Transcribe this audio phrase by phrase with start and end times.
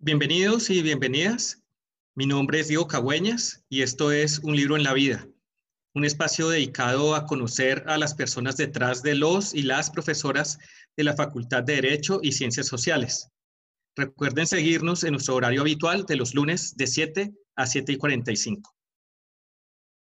[0.00, 1.60] Bienvenidos y bienvenidas.
[2.14, 5.26] Mi nombre es Diego Cagüeñas y esto es Un libro en la vida,
[5.92, 10.60] un espacio dedicado a conocer a las personas detrás de los y las profesoras
[10.96, 13.32] de la Facultad de Derecho y Ciencias Sociales.
[13.96, 18.77] Recuerden seguirnos en nuestro horario habitual de los lunes de 7 a 7 y 45.